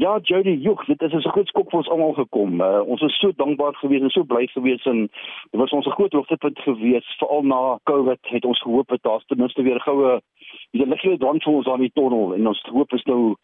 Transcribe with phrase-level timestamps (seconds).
[0.00, 2.60] Ja, Jody, joh, dit is 'n groot skok vir ons almal gekom.
[2.60, 4.98] Uh, ons is so dankbaar gewees en so bly gewees en
[5.50, 9.22] dit was ons 'n groot hoogtepunt gewees veral na COVID het ons gehoop dat daar
[9.26, 10.20] ten minste weer goue
[10.70, 13.34] die ligte dan vir ons aan die tonnel en ons hoop is nou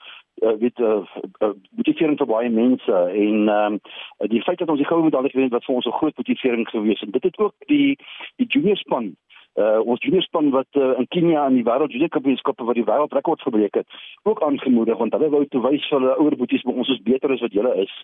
[0.43, 1.05] uh, weet uh,
[1.43, 2.93] uh, motivering vir baie mense
[3.25, 3.81] en um,
[4.19, 6.69] die feit dat ons die goue medalje gewen het wat vir ons 'n groot motivering
[6.69, 7.99] gewees en dit het ook die
[8.37, 9.17] die junior span
[9.57, 13.45] uh, ons juniorspan wat uh, in Kenia in die wêreld junior kampioenskappe wat die wêreldrekord
[13.47, 16.93] gebreek het, ook aangemoedig want hulle wou toe wys vir hulle ouer boeties maar ons
[16.95, 17.95] is beter as wat julle is.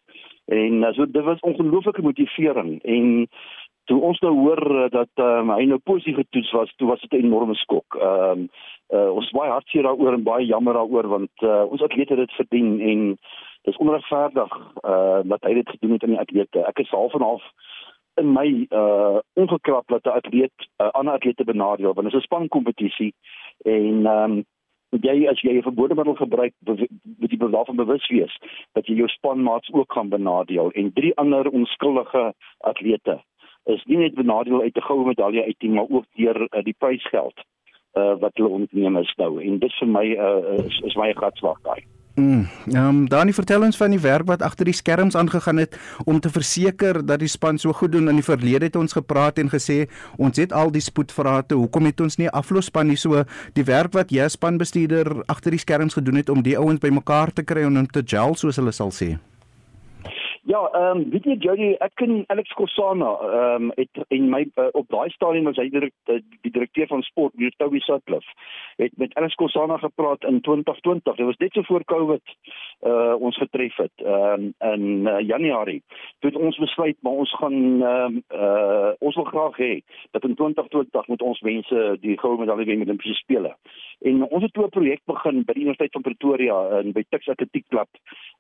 [0.48, 3.28] En uh, so dit was ongelooflike motivering en
[3.90, 7.12] toe ons nou hoor uh, dat um, hy nou positief getoets was, toe was dit
[7.12, 7.98] 'n enorme skok.
[8.00, 8.48] Ehm um,
[8.92, 12.38] uh, ons baie hartseer daaroor en baie jammer daaroor want uh, ons atlete het dit
[12.40, 13.18] verdien en
[13.62, 14.52] dis onregverdig
[14.84, 16.64] uh dat hy dit gedoen het aan die atlete.
[16.66, 17.44] Ek is half en half
[18.20, 22.20] in my uh ongekrap dat 'n atleet 'n uh, ander atlete benadeel want dit is
[22.20, 23.14] 'n spankompetisie
[23.64, 24.44] en ehm um,
[24.90, 26.52] jy as jy 'n verbode middel gebruik
[27.18, 28.34] moet jy daarvan bewus wees
[28.72, 33.22] dat jy jou spanmaats ook gaan benadeel en drie ander onskuldige atlete
[33.64, 36.76] is nie net benadeel uit 'n goue medalje uit nie maar ook deur uh, die
[36.78, 37.40] prysgeld
[37.94, 41.60] uh wat hulle ontneem is nou en dit vir my uh, is, is my gatswag
[41.62, 41.82] daai.
[42.14, 42.46] Ehm
[42.76, 46.28] um, Dani vertel ons van die werk wat agter die skerms aangegaan het om te
[46.28, 49.86] verseker dat die span so goed doen in die verlede het ons gepraat en gesê
[50.18, 53.00] ons het al die spoedvrate hoekom het ons nie aflosspan nie?
[53.00, 53.24] So
[53.56, 57.48] die werk wat jy spanbestuurder agter die skerms gedoen het om die ouens bymekaar te
[57.48, 59.16] kry en om te gel soos hulle sal sê
[60.52, 64.42] Ja, ehm um, weet jy Jody, ek ken Alex Kosana, ehm um, het in my
[64.60, 68.34] uh, op daai stadium was hy direk uh, die direkteur van sport by Toby Sutcliffe.
[68.76, 71.16] Het met Alex Kosana gepraat in 2020.
[71.16, 72.34] Dit was net so voor Covid
[72.90, 74.04] uh ons getref het.
[74.04, 75.80] Ehm um, in uh, Januarie.
[76.20, 79.72] Toe het ons besluit maar ons gaan ehm um, uh ons wil graag hê
[80.10, 83.56] dat in 2020 moet ons mense die goue medalje wen met Olimpiese spele.
[84.02, 87.28] En ons het toe 'n projek begin by die Universiteit van Pretoria in by Tuks
[87.28, 87.88] Atletiek Klub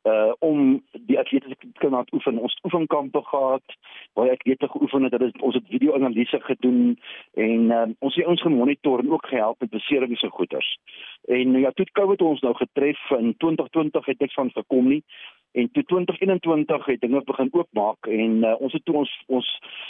[0.02, 2.38] uh om die atlete te kan laat oefen.
[2.38, 3.76] Ons oefenkampe gehad
[4.12, 5.12] waar atlete geoefen het.
[5.12, 6.98] Hulle ons het video-analise gedoen
[7.34, 10.78] en uh, ons het ons gemonitor en ook gehelp met beserings en goeters.
[11.24, 15.04] En ja, toe COVID ons nou getref in 2020 het niks van gekom nie.
[15.52, 19.48] En toe 2021 het dinge begin oopmaak en uh, ons het toe ons ons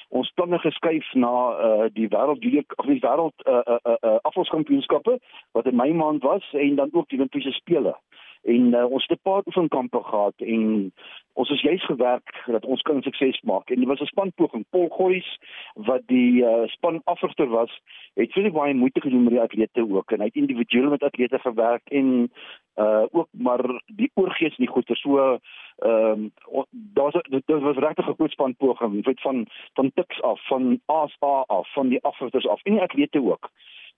[0.08, 2.42] ons planne geskuif na uh, die wêreld
[2.76, 5.18] of die wêreld uh, uh, uh, afvalskampioenskappe
[5.52, 7.94] wat in my maand was en dan ook die Olimpiese spele.
[8.42, 10.92] En uh, ons het 'n paar oefenkampe gehad en
[11.32, 13.70] ons is juis gewerk dat ons kan sukses maak.
[13.70, 14.64] En dit was 'n spanpoging.
[14.70, 15.38] Paul Goys
[15.74, 17.80] wat die uh, span afrigter was
[18.14, 20.10] het vir baie moeite gedoen met die atlete ook.
[20.10, 22.32] En hy het individueel met atlete gewerk en
[22.76, 25.40] uh ook maar die oorgees nie goed so ehm
[25.86, 26.32] um,
[26.70, 31.72] daar's dit was regtig 'n groot spanpoging weet van van tiks af van ASA af
[31.72, 33.50] van die afrigters af en die atlete ook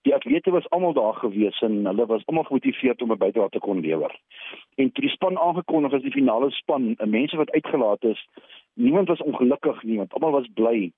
[0.05, 3.59] die atlete was almal daar gewees en hulle was almal gemotiveerd om 'n bydrae te
[3.59, 4.21] kon lewer.
[4.75, 8.29] En die span aangekondig is die finale span, mense wat uitgelaat is,
[8.75, 10.93] niemand was ongelukkig nie, want almal was bly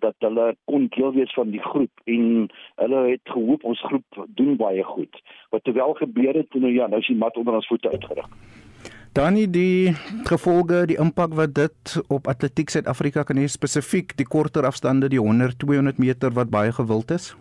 [0.00, 2.48] dat hulle kon deel wees van die groep en
[2.82, 5.22] hulle het gehoop ons groep doen baie goed.
[5.50, 8.28] Wat terwyl gebeur het, nou ja, nou is die mat onder ons voete uitgeruk.
[9.12, 9.90] Dan die
[10.28, 15.18] gevolge, die impak wat dit op atletiek Suid-Afrika kan hê spesifiek die korter afstande, die
[15.18, 17.32] 100, 200 meter wat baie gewild is.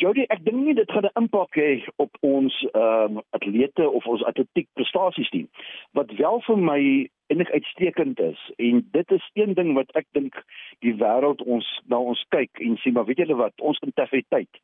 [0.00, 4.06] Jody, ek dink nie dit gaan 'n impak hê op ons ehm um, atlete of
[4.06, 5.46] ons atletiek prestasies nie.
[5.92, 6.80] Wat wel vir my
[7.26, 10.40] enig uitstekend is en dit is een ding wat ek dink
[10.80, 14.60] die wêreld ons na ons kyk en sê maar weet julle wat ons integriteit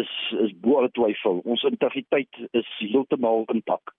[0.00, 0.12] is
[0.44, 1.40] is bo alle twyfel.
[1.44, 3.92] Ons integriteit is heeltemal intak.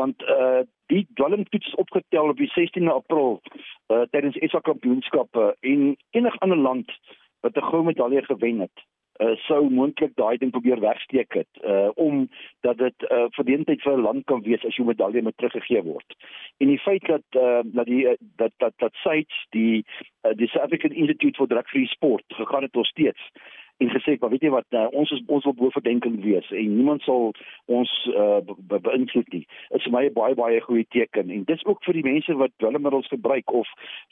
[0.00, 4.60] Want eh uh, die dwelmtoets is opgetel op die 16de April eh uh, tydens SA
[4.60, 6.88] kampioenskappe en enig ander land
[7.40, 8.88] wat 'n goue medalje gewen het
[9.18, 12.28] uh, sou moontlik daai ding probeer wegsteek het uh om
[12.60, 16.16] dat dit uh verdeentheid vir 'n land kan wees as jou medalje moet teruggegee word.
[16.58, 19.84] En die feit dat uh dat die dat dat dat sites die
[20.22, 23.30] uh, die South African Institute for Drug Free Sport gegaan het tot steeds
[23.80, 26.74] en gesê maar weet jy wat uh, ons is ons wil bo verdenking wees en
[26.76, 27.30] niemand sal
[27.64, 29.46] ons uh, beïnvloed nie.
[29.70, 32.36] Dit is vir my 'n baie baie goeie teken en dis ook vir die mense
[32.42, 33.68] wat dwelmmiddels gebruik of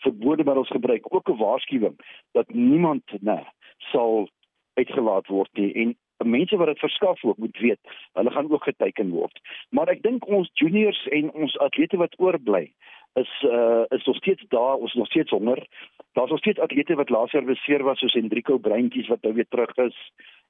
[0.06, 1.96] verbode middels gebruik ook 'n waarskuwing
[2.32, 3.44] dat niemand nê
[3.92, 4.28] sal
[4.78, 5.72] uitgelaat word nie.
[5.82, 5.96] En
[6.26, 7.78] mense wat dit verskaf ook moet weet
[8.12, 9.40] hulle gaan ook geteken word.
[9.70, 12.68] Maar ek dink ons juniors en ons atlete wat oorbly
[13.18, 15.66] is uh, is nog steeds daar ons nog steeds honger.
[16.12, 19.48] Daar's nog steeds atlete wat laas jaar beseer was soos Hendriko Breintjies wat nou weer
[19.48, 19.96] terug is.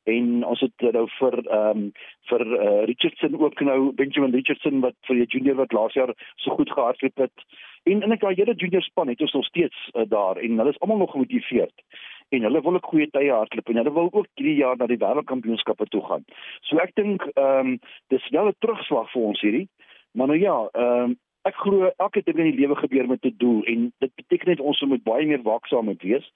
[0.05, 1.93] En ons het nou vir ehm um,
[2.29, 6.51] vir uh, Richardson ook nou Benjamin Richardson wat vir die junior wat laas jaar so
[6.57, 7.45] goed gehardloop het.
[7.85, 10.81] En ek daai hele junior span het ons nog steeds uh, daar en hulle is
[10.81, 11.85] almal nog gemotiveerd
[12.29, 15.01] en hulle wil ook goeie tye hardloop en hulle wil ook hierdie jaar na die
[15.01, 16.25] wêreldkampioenskappe toe gaan.
[16.69, 17.79] So ek dink ehm um,
[18.09, 19.69] dis wel 'n terugslag vir ons hierdie.
[20.13, 21.17] Maar nou ja, ehm um,
[21.49, 24.61] ek glo elke ding in die lewe gebeur met 'n doel en dit beteken net
[24.61, 26.27] ons moet baie meer waaksaam moet wees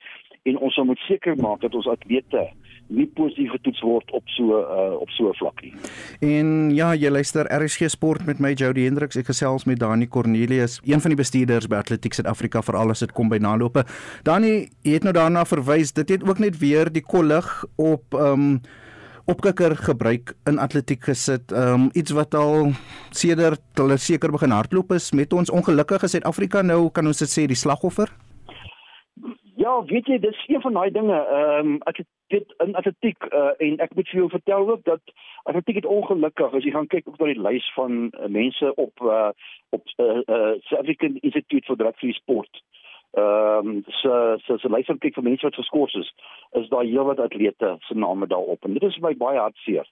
[0.42, 2.50] en ons moet seker maak dat ons atlete
[2.92, 5.72] nie positief getoets word op so uh, op so 'n vlak nie.
[6.20, 9.16] En ja, jy luister RSG Sport met my Jody Hendriks.
[9.16, 13.12] Ek gesels met Dani Cornelius, een van die bestuurders by Atletiek Suid-Afrika vir alles dit
[13.12, 13.84] kom by nalope.
[14.22, 15.92] Dani, jy het nou daarna verwys.
[15.92, 18.60] Dit het ook net weer die kollig op ehm um,
[19.24, 21.52] opkikker gebruik in atletiek gesit.
[21.52, 22.72] Ehm um, iets wat al
[23.10, 27.46] sedert hulle seker begin hardloop is met ons ongelukkige Suid-Afrika nou kan ons dit sê
[27.46, 28.10] die slagoffer.
[29.62, 31.18] Ja, weet jy, dis een van daai dinge.
[31.18, 32.00] Ehm um, ek
[32.34, 35.12] dit in atletiek uh, en ek moet vir jou vertel ook dat
[35.50, 39.28] atletiek het ongelukkig as jy gaan kyk op die lys van uh, mense op uh,
[39.76, 42.62] op uh, uh, South African Institute for Drug Free Sport.
[43.12, 44.16] Ehm um, so
[44.46, 46.10] so so lys van kyk vir mense wat geskort is,
[46.58, 49.86] is daar heelwat atlete se name daarop en dit is vir my baie hartseer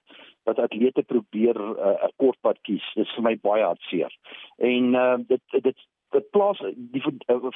[0.49, 2.91] dat atlete probeer 'n uh, kortpad kies.
[2.95, 4.11] Dit is vir my baie hartseer.
[4.57, 7.03] En uh, dit dit dit plaas die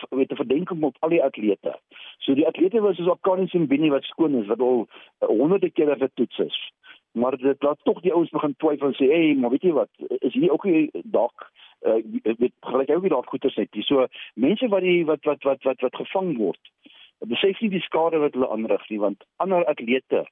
[0.09, 1.79] met 'n verdenking op al die atlete.
[2.17, 5.95] So die atlete was soos Akani Simbini wat skoon is wat al uh, honderde kere
[5.95, 6.71] getoets is.
[7.11, 9.89] Maar dit laat tog die ouens begin twyfel en sê, "Hey, maar weet jy wat,
[10.19, 14.07] is hier ook nie dalk uh, weet gelyk ook nie dalk goeters net nie." So
[14.33, 16.71] mense wat die wat wat wat wat wat gevang word,
[17.19, 20.25] besef nie die skade wat hulle aanrig nie, want ander atlete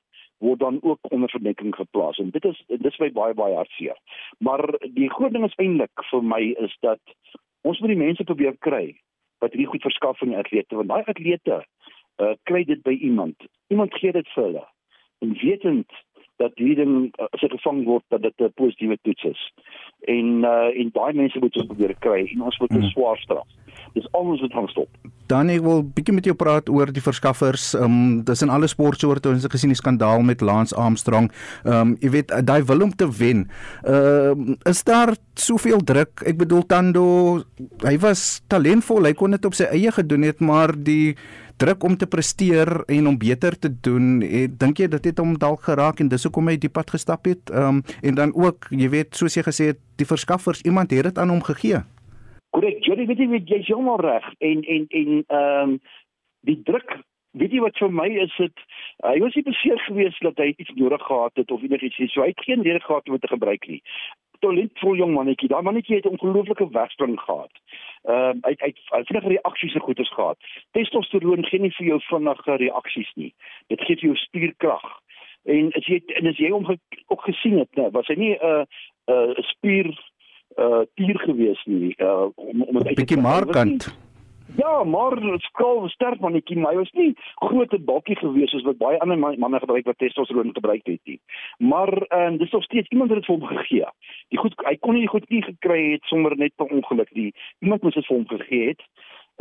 [0.44, 3.98] word dan ook onder verdenking geplaas en dit is dit is my baie baie hartseer.
[4.38, 7.02] Maar die groot ding is eintlik vir my is dat
[7.64, 8.86] ons moet die mense probeer kry
[9.44, 11.60] wat hierdie goed verskaf aan die atlete want daai atlete
[12.22, 13.36] uh, kry dit by iemand.
[13.74, 14.66] Iemand gee dit vir hulle.
[15.24, 16.02] En wetend
[16.38, 19.42] dat hierdie ding as dit gevang word dat dit 'n positiewe toets is
[20.08, 22.94] en uh, en baie mense moet ons probeer kry en ons moet 'n hmm.
[22.96, 23.48] swaar straf
[23.94, 24.90] dis almoes wat gaan stop
[25.34, 27.72] Dan ek wil bietjie met jou praat oor die verskaffers.
[27.78, 31.30] Ehm um, dis in alle sportsoorte ons het gesien die skandaal met Lance Armstrong.
[31.64, 33.48] Ehm um, jy weet daai wil om te wen.
[33.88, 36.26] Ehm uh, is daar soveel druk?
[36.28, 37.06] Ek bedoel Tando,
[37.88, 39.08] hy was talentvol.
[39.08, 41.16] Hy kon dit op sy eie gedoen het, maar die
[41.58, 45.38] druk om te presteer en om beter te doen, ek dink jy dit het hom
[45.38, 47.50] dalk geraak en dis hoekom hy die pad gestap het.
[47.54, 51.04] Ehm um, en dan ook, jy weet, soos jy gesê het, die verskaffers, iemand het
[51.04, 51.84] dit aan hom gegee.
[52.54, 55.80] Korrek, jy weet jy weet jy's heeltemal reg en en en ehm um,
[56.44, 57.00] die druk
[57.40, 58.66] weet jy wat vir my is dit
[59.06, 62.10] hy was nie beseer geweest dat hy iets nodig gehad het of enigiets nie.
[62.14, 63.82] So hy het geen rede gehad om dit te gebruik nie.
[64.44, 65.50] Talentvol jong mannetjie.
[65.50, 67.54] Daai mannetjie het 'n ongelooflike wegspring gehad.
[68.04, 70.38] Ehm uh, hy het vinnige reaksies en goeders gehad.
[70.72, 73.34] Testosteron gee nie vir jou vinnige reaksies nie.
[73.72, 74.88] Dit gee vir jou spierkrag.
[75.44, 76.68] En as jy en as jy hom
[77.08, 78.66] ook gesien het, nou, was hy nie 'n uh,
[79.08, 79.88] 'n uh, spier
[80.58, 83.88] uh tier gewees nie uh om om 'n bietjie markant.
[84.56, 88.78] Ja, maar skaal sterk mannetjie, maar hy was nie groot en bakkie gewees soos wat
[88.78, 91.20] baie ander manne gebruik wat testosteron gebruik het nie.
[91.58, 93.90] Maar ehm uh, dis nog steeds iemand het dit vir hom gegee.
[94.30, 97.34] Die goed hy kon nie goed nie gekry het sommer net per ongeluk nie.
[97.60, 98.86] Iemand moes dit vir hom gegee het.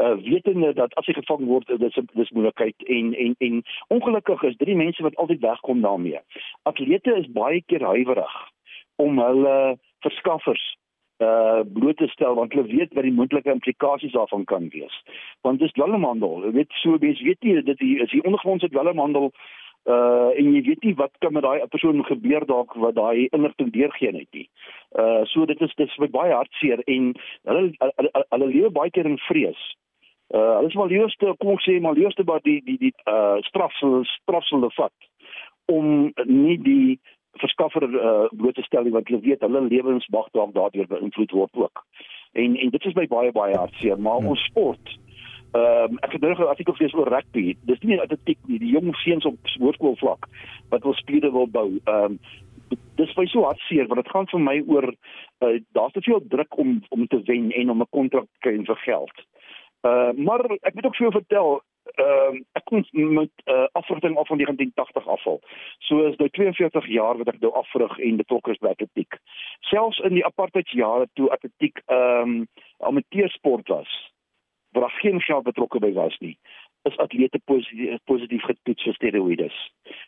[0.01, 4.57] Uh wetende dat as hy gevang word dis dis moeilikheid en en en ongelukkig is
[4.57, 6.21] drie mense wat altyd wegkom daarmee.
[6.63, 8.37] Atlete is baie keer huiwerig
[8.97, 10.77] om hulle verskaffers
[11.23, 14.95] uh bloot te stel want hulle weet wat die moontlike implikasies daarvan kan wees.
[15.47, 16.47] Want dis dwelmhandel.
[16.47, 19.31] Jy weet so mense weet nie dit hier is hier ondergrondse dwelmhandel
[19.91, 23.73] uh en jy weet nie wat kan met daai persoon gebeur dalk wat daai inligting
[23.75, 24.49] deurgee net nie.
[24.99, 27.15] Uh so dit is dit is baie hartseer en
[27.45, 27.73] hulle
[28.31, 29.63] hulle lewe baie keer in vrees.
[30.35, 33.41] Uh hulle is maar leuste kom ek sê maar leuste by die die die uh
[33.49, 33.75] straf
[34.17, 35.11] straf hulle vat
[35.71, 36.99] om nie die
[37.41, 41.85] verskaffer uh, bloot te stel want hulle weet hulle lewensmag dalk daardeur beïnvloed word ook.
[42.33, 44.35] En en dit is my baie baie hartseer, maar hmm.
[44.35, 44.99] ons sport
[45.53, 47.57] Ehm um, ek het nou 'n artikel gelees oor rugby.
[47.69, 50.29] Dis nie atletiek nie, die jong seuns op hoërskoolvlak
[50.69, 51.77] wat wil spiere wil bou.
[51.85, 52.19] Ehm um,
[52.97, 56.57] dis vir so hartseer want dit gaan vir my oor uh, daar's te veel druk
[56.59, 59.17] om om te wen en om 'n kontrak te kry vir geld.
[59.83, 61.61] Uh maar ek moet ook vir jou vertel,
[61.95, 65.41] ehm uh, ek kom met 'n uh, afrigting af van 1980 afval.
[65.79, 69.19] So is nou 42 jaar wat ek nou afrig en betrokke is by atletiek.
[69.61, 74.13] Selfs in die apartheidsjare toe atletiek ehm um, amateursport was,
[74.73, 76.39] waar daar geen geld betrokke by was nie,
[76.83, 79.51] is atlete positief positief getoets vir steroïde.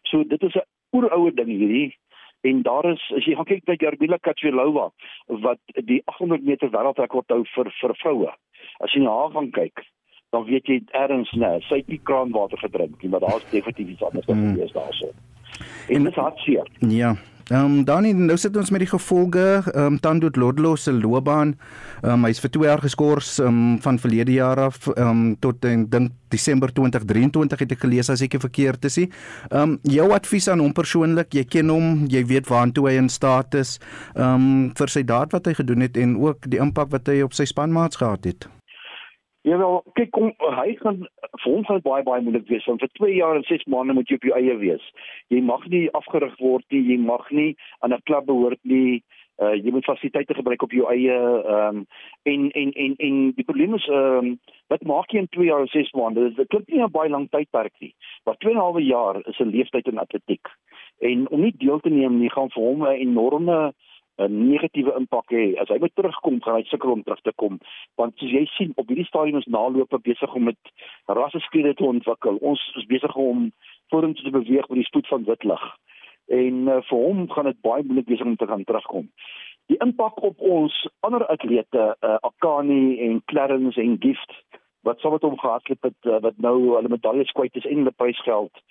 [0.02, 1.96] So dit is 'n oeroue ding hierdie
[2.40, 4.90] en daar is as jy gaan kyk by Garbila Kachilova
[5.26, 5.58] wat
[5.90, 8.32] die 800 meter wêreldrekord hou vir vir vroue.
[8.80, 9.84] As jy na haar gaan kyk,
[10.34, 14.08] dan weet jy erns nee, sy het nie kraanwater gedrink nie, maar daar's definitief iets
[14.08, 14.50] anders wat mm.
[14.50, 15.12] gebeur daarso.
[15.88, 16.74] En dit is hartseer.
[16.90, 17.14] Ja.
[17.44, 21.50] Ehm um, dan nou sit ons met die gevolge ehm um, Tando Lodlo se loopbaan.
[22.00, 25.64] Ehm um, hy's vir 2 jaar geskort um, van verlede jaar af ehm um, tot
[25.64, 28.96] en dink Desember 2023 het ek gelees as ek verkeerd is.
[28.98, 33.12] Ehm um, jou advies aan hom persoonlik, jy ken hom, jy weet waartoe hy in
[33.12, 33.76] staat is
[34.16, 37.20] ehm um, vir sy daad wat hy gedoen het en ook die impak wat hy
[37.28, 38.48] op sy spanmaats gehad het.
[39.44, 42.88] Ja wel, kyk kom hy gaan vir hom gaan baie baie moeilik wees want vir
[42.96, 44.86] 2 jaar en 6 maande moet jy op jou eie wees.
[45.34, 47.50] Jy mag nie afgerig word nie, jy mag nie
[47.84, 49.02] aan 'n klub behoort nie.
[49.44, 51.84] Uh jy moet fasiliteite gebruik op jou eie ehm um,
[52.32, 54.34] en en en en die probleem is ehm um,
[54.72, 56.32] wat maak jy in 2 jaar en 6 maande?
[56.34, 57.94] Dit klink nie 'n baie lang tydperk nie.
[58.24, 60.48] Maar 2 en 'n half jaar is 'n leeftyd in atletiek.
[61.00, 63.74] En om nie deel te neem nie gaan vir hom 'n enorme
[64.18, 65.44] 'n negatiewe impak hê.
[65.58, 67.58] As hy weer terugkom, gaan hy sukkel om terug te kom.
[67.98, 70.60] Want soos jy sien, op hierdie stadium is nalope besig om met
[71.06, 72.38] rasseskiere te ontwikkel.
[72.40, 73.50] Ons is besig om
[73.90, 75.64] vorentoe te beweeg met die spoed van wit lig.
[76.28, 79.10] En uh, vir hom gaan dit baie moeilik wees om te gaan terugkom.
[79.66, 84.32] Die impak op ons ander atlete, uh, Akani en Clarence en Gift
[84.84, 87.94] wat sou met hom gehardloop het uh, wat nou hulle medaljes kwyt is en hulle
[87.96, 88.62] prysgeld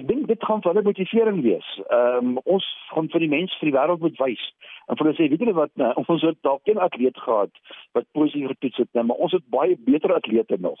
[0.00, 1.68] ek dink dit gaan vir hulle motivering wees.
[1.88, 4.44] Ehm um, ons gaan vir die mense vir die wêreld moet wys.
[4.88, 7.62] En vir hulle sê weet julle wat nou, ons het dalk geen atleet gehad
[7.98, 10.80] wat positief getoets het nie, maar ons het baie beter atlete nog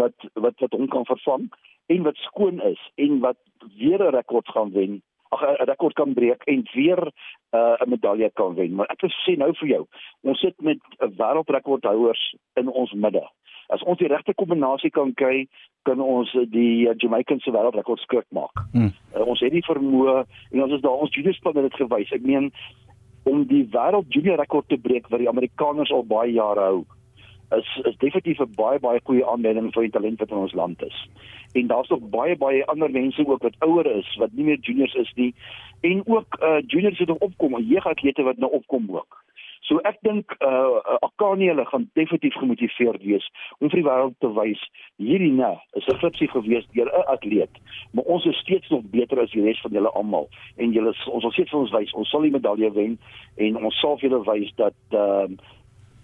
[0.00, 1.50] wat wat wat hom kan vervang
[1.94, 3.38] en wat skoon is en wat
[3.78, 5.02] weer 'n rekord gaan wen.
[5.34, 8.74] Ag 'n rekord kan breek en weer uh, 'n uh, medalje kan wen.
[8.74, 9.86] Maar ek wil sê nou vir jou,
[10.22, 13.24] ons sit met wêreldrekordhouers in ons midde.
[13.68, 15.48] As ons die regte kombinasie kan kry,
[15.82, 18.54] kan ons die Jamaican se wêreldrekord skrik maak.
[18.72, 18.92] Hmm.
[19.14, 22.12] Uh, ons het die vermoë en ons is daar ons junior span het dit gewys.
[22.12, 22.52] Ek meen
[23.24, 26.84] om die wêreld junior rekord te breek wat die Amerikaners al baie jare hou
[27.50, 30.82] is is definitief 'n baie baie goeie aanleiding vir die talent wat in ons land
[30.82, 31.08] is.
[31.52, 34.94] En daar's ook baie baie ander mense ook wat ouer is wat nie meer juniors
[34.94, 35.34] is nie
[35.80, 39.24] en ook uh juniors wat opkom, jeugatlete wat nou opkom ook.
[39.66, 43.26] So ek dink uh Akani hulle gaan definitief gemotiveerd wees
[43.58, 44.62] om vir die wêreld te wys
[45.02, 47.50] hierdie ne is 'n flipsie gewees deur 'n atleet,
[47.92, 51.22] maar ons is steeds nog beter as die res van julle almal en julle ons
[51.22, 52.98] sal steeds vir ons wys ons sal die medalje wen
[53.36, 55.54] en ons sal vir julle wys dat ehm uh,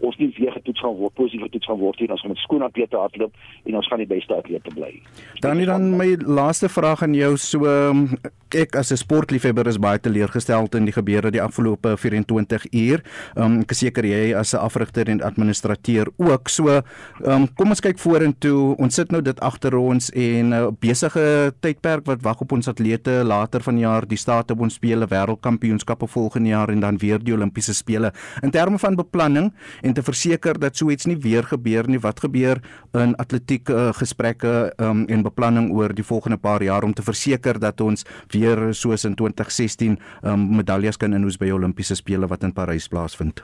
[0.02, 2.66] ons nie weer getoets gaan word positief getoets gaan word nie ons gaan met skoon
[2.66, 3.32] atlete hardloop
[3.64, 4.92] en ons gaan die beste atlete bly.
[5.40, 8.06] Dan nie dan my laaste vraag aan jou so ehm,
[8.54, 13.02] ek as 'n sportliefhebber is baie teleurgestel in die gebeure die afgelope 24 uur.
[13.36, 16.48] Um, ek is seker jy as 'n afrigter en administrateur ook.
[16.48, 16.82] So
[17.24, 18.76] um, kom ons kyk vorentoe.
[18.78, 22.68] Ons sit nou dit agter ons en 'n uh, besige tydperk wat wag op ons
[22.68, 27.32] atlete later vanjaar die staat op ons spele wêreldkampioenskappe volgende jaar en dan weer die
[27.32, 28.12] Olimpiese spele.
[28.42, 32.00] In terme van beplanning en te verseker dat so iets nie weer gebeur nie.
[32.02, 32.60] Wat gebeur
[32.98, 37.60] in atletiek uh, gesprekke um, en beplanning oor die volgende paar jaar om te verseker
[37.60, 42.52] dat ons weer soos in 2016 um, medaljes kan inhoes by Olimpiese spele wat in
[42.52, 43.42] Parys plaasvind.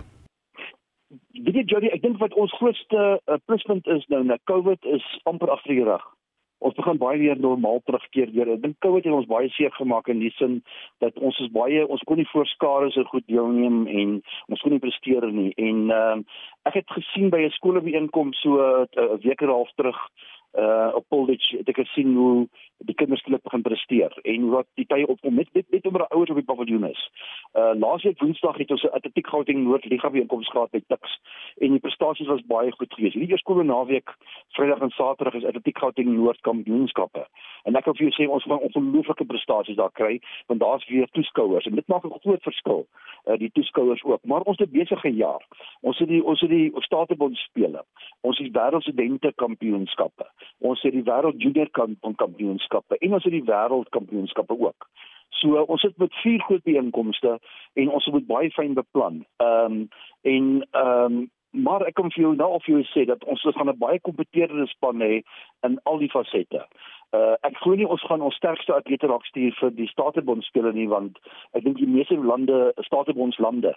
[1.38, 5.04] Weet jy Jody, ek dink wat ons grootste uh, pluspunt is nou na COVID is
[5.30, 6.04] amper agter die rug.
[6.58, 8.50] Ons begin baie weer normaal terugkeer weer.
[8.54, 10.58] Ek dink COVID het ons baie seer gemaak in die sin
[11.04, 14.16] dat ons is baie ons kon nie voorskare so goed deelneem en
[14.48, 15.52] ons kon nie presteer nie.
[15.56, 19.56] En ehm uh, ek het gesien by 'n skoolbijeenkoms so uh, 'n week en 'n
[19.56, 19.98] half terug
[20.58, 22.48] uh op Polditch het ek gesien hoe
[22.87, 26.30] die kinders skielik begin presteer en wat die tye opkom met net net omdat ouers
[26.30, 27.00] op die paviljoen is.
[27.58, 31.18] Uh laasweek Woensdag het ons 'n atletiek Gauteng Noord Liga byeenkoms gehad by Tuks
[31.58, 33.14] en die prestasies was baie goed geweest.
[33.14, 34.14] Hierdie eerskoole naweek
[34.54, 37.26] Vrydag en Saterdag is atletiek Gauteng Noord kampioenskappe.
[37.64, 41.08] En ek kan vir jou sê ons gaan ongelooflike prestasies daar kry want daar's weer
[41.12, 42.87] toeskouers en dit maak 'n groot verskil.
[43.26, 44.25] Uh die toeskouers ook.
[44.25, 45.42] Maar ons het besige jaar.
[45.80, 47.85] Ons het die ons het die Statebond spele.
[48.20, 50.26] Ons het wêreldstudente kampioenskappe.
[50.58, 54.88] Ons het die wêreld junior kampioenskappe en ons het die wêreldkampioenskappe ook.
[55.40, 57.38] So ons sit met vier groot byeenkomste
[57.75, 59.25] en ons moet baie fyn beplan.
[59.42, 59.88] Ehm um,
[60.22, 63.70] en ehm um, maar ek kan vir jou nou of jy sê dat ons gaan
[63.70, 65.22] 'n baie kompeterende span hê
[65.66, 66.66] in al die fasette.
[67.16, 70.72] Uh ek glo nie ons gaan ons sterkste atlete raak stuur vir die Statebond spele
[70.72, 71.18] nie want
[71.52, 73.75] ek dink die meeste lande, Statebonds lande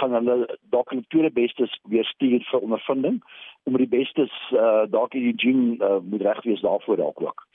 [0.00, 3.22] gaan hulle dalk die tweede bestes weer stuur vir ondervinding
[3.64, 7.46] om die bestes uh dalk in die gym uh, moet reg wees daarvoor dalk ook.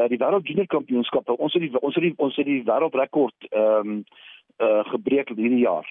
[0.00, 3.48] Uh die wêreld junior kampioenskappe, ons het die ons het die ons het die wêreldrekord
[3.50, 4.04] ehm um,
[4.64, 5.88] uh gebreek hierdie jaar.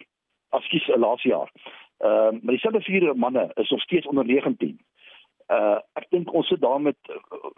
[0.50, 1.52] Afskies uh, laas jaar.
[2.02, 4.80] Ehm uh, maar dieselfde vier manne is nog steeds onder 19.
[5.52, 6.98] Uh ek dink ons sit daar met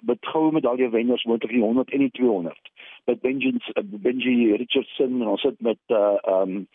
[0.01, 2.71] met goue medalje wenners moontlik die 100 en die 200.
[3.05, 6.67] Met Benjamin uh, Benji Richardson en ons sit met uh um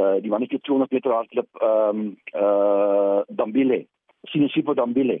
[0.00, 3.84] uh die mannetjie 200 meter hardloop um uh Dambile.
[4.22, 5.20] Sinisipo Dambile.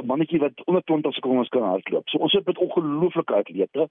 [0.00, 2.08] 'n mannetjie wat onder 20 sekondes kan hardloop.
[2.08, 3.88] So ons het met ongelooflike atlete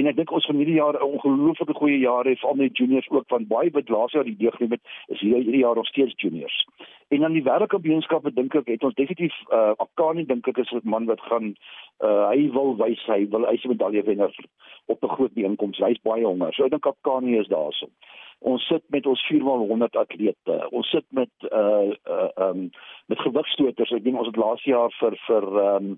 [0.00, 2.70] En ek dink ons gaan hierdie jaar 'n ongelooflike goeie jaar hê vir al die
[2.72, 6.14] juniors ook want baie wat laas jaar die deurgeneem het is hierdie jaar nog steeds
[6.16, 6.64] juniors.
[7.08, 10.80] En dan die wêreldkampioenskappe dink ek het ons definitief uh Akani dink ek is 'n
[10.84, 11.54] man wat gaan
[12.00, 14.32] uh hy wil wys hy wil hy se medalje wenner
[14.86, 15.78] op 'n groot bijeenkoms.
[15.78, 16.52] Hy's baie honger.
[16.54, 17.86] So ek dink Akani is daarso.
[18.42, 20.56] Ons sit met ons 4x100 atlete.
[20.74, 22.70] Ons sit met uh uh um
[23.06, 23.92] met gewigstoters.
[23.94, 25.92] Ek dink ons het laas jaar vir vir um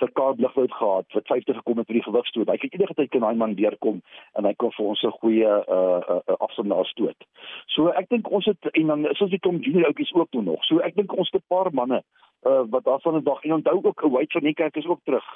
[0.00, 2.48] vir Kaap Ligwoud gehad wat 50 gekom het vir die gewigstoot.
[2.48, 4.00] Hy kyk enige tyd kan daai man deurkom
[4.38, 7.28] en hy kan vir ons 'n goeie uh uh, uh afstandaar stoot.
[7.76, 10.42] So ek dink ons het en dan is ons die Tom Junior ouppies ook toe
[10.42, 10.64] nog.
[10.64, 12.02] So ek dink ons het 'n paar manne
[12.46, 15.04] uh wat daarvan 'n dag en onthou ook 'n White van die kerk is ook
[15.04, 15.26] terug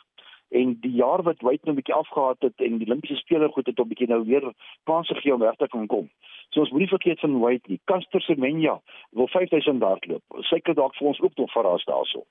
[0.49, 3.67] en die jaar wat White nou 'n bietjie afgehaat het en die Olimpiese spelers goed
[3.67, 4.53] het om bietjie nou weer
[4.85, 6.11] kans gegee om regtig kan kom.
[6.49, 7.81] So ons moenie vergeet van White nie.
[7.85, 10.23] Caster Semenya wil 5000 hardloop.
[10.41, 12.25] Sy kan dalk vir ons ook nog verras daarso.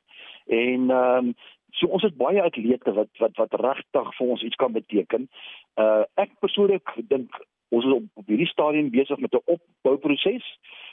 [0.48, 1.36] En ehm um,
[1.72, 5.30] so ons het baie atlete wat wat wat regtig vir ons iets kan beteken.
[5.76, 10.46] Uh ek persoonlik dink ons is op, op hierdie stadium besig met 'n opbouproses.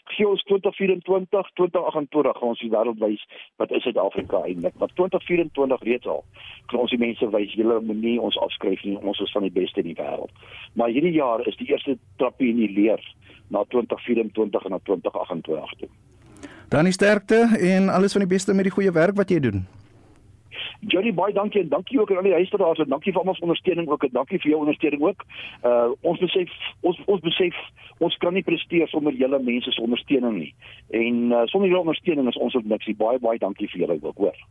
[0.04, 3.26] Gee ons 2024, 2028 gaan ons die wêreld wys
[3.56, 4.74] wat is Suid-Afrika eintlik.
[4.78, 6.24] Maar 2024 reeds al
[6.66, 8.98] kan ons die mense wys julle moenie ons afskryf nie.
[8.98, 10.30] Ons is van die beste in die wêreld.
[10.74, 13.14] Maar hierdie jaar is die eerste trappie in die leer
[13.48, 15.88] na 2024 en na 2028 toe.
[16.68, 19.66] Dan is sterkte en alles van die beste met die goeie werk wat jy doen.
[20.88, 23.44] Johnny baie dankie en dankie ook aan al die huisverraas en dankie vir almal se
[23.46, 25.22] ondersteuning ook en dankie vir jou ondersteuning ook.
[25.62, 27.58] Uh ons besef ons ons besef
[27.98, 30.54] ons kan nie presteer sonder julle mense se ondersteuning nie.
[30.90, 32.90] En uh, sonder julle ondersteuning is ons ook niks.
[32.98, 34.42] Baie baie dankie vir julle ook hoor.